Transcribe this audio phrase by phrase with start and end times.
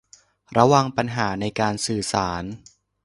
[0.57, 2.43] ระวังปัญหาในการสื่อสาร